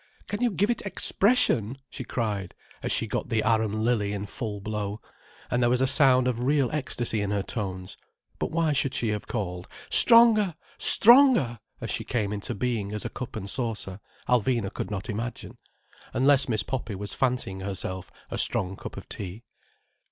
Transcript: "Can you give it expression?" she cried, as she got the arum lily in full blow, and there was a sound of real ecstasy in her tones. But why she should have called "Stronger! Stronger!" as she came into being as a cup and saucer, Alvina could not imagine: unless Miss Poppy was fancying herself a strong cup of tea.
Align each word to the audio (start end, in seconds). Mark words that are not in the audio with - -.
"Can 0.25 0.41
you 0.41 0.49
give 0.49 0.71
it 0.71 0.81
expression?" 0.81 1.77
she 1.91 2.03
cried, 2.03 2.55
as 2.81 2.91
she 2.91 3.05
got 3.05 3.29
the 3.29 3.43
arum 3.43 3.83
lily 3.83 4.13
in 4.13 4.25
full 4.25 4.59
blow, 4.59 4.99
and 5.51 5.61
there 5.61 5.69
was 5.69 5.79
a 5.79 5.85
sound 5.85 6.27
of 6.27 6.39
real 6.39 6.71
ecstasy 6.71 7.21
in 7.21 7.29
her 7.29 7.43
tones. 7.43 7.97
But 8.39 8.49
why 8.49 8.73
she 8.73 8.89
should 8.89 9.09
have 9.11 9.27
called 9.27 9.67
"Stronger! 9.91 10.55
Stronger!" 10.79 11.59
as 11.81 11.91
she 11.91 12.03
came 12.03 12.33
into 12.33 12.55
being 12.55 12.91
as 12.93 13.05
a 13.05 13.09
cup 13.09 13.35
and 13.35 13.47
saucer, 13.47 13.99
Alvina 14.27 14.73
could 14.73 14.89
not 14.89 15.07
imagine: 15.07 15.59
unless 16.15 16.49
Miss 16.49 16.63
Poppy 16.63 16.95
was 16.95 17.13
fancying 17.13 17.59
herself 17.59 18.09
a 18.31 18.39
strong 18.39 18.75
cup 18.75 18.97
of 18.97 19.07
tea. 19.07 19.43